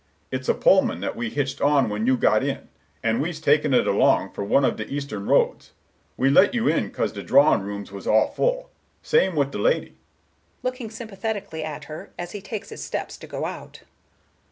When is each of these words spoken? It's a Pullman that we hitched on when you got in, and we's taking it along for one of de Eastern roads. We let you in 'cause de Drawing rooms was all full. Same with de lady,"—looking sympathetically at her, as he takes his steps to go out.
It's 0.31 0.49
a 0.49 0.55
Pullman 0.55 0.99
that 1.01 1.15
we 1.15 1.29
hitched 1.29 1.61
on 1.61 1.87
when 1.87 2.07
you 2.07 2.17
got 2.17 2.43
in, 2.43 2.69
and 3.03 3.21
we's 3.21 3.39
taking 3.39 3.71
it 3.71 3.85
along 3.85 4.31
for 4.31 4.43
one 4.43 4.65
of 4.65 4.77
de 4.77 4.87
Eastern 4.87 5.27
roads. 5.27 5.73
We 6.17 6.27
let 6.31 6.55
you 6.55 6.67
in 6.67 6.89
'cause 6.89 7.11
de 7.11 7.21
Drawing 7.21 7.61
rooms 7.61 7.91
was 7.91 8.07
all 8.07 8.29
full. 8.31 8.71
Same 9.03 9.35
with 9.35 9.51
de 9.51 9.59
lady,"—looking 9.59 10.89
sympathetically 10.89 11.63
at 11.63 11.83
her, 11.83 12.09
as 12.17 12.31
he 12.31 12.41
takes 12.41 12.69
his 12.69 12.83
steps 12.83 13.15
to 13.19 13.27
go 13.27 13.45
out. 13.45 13.83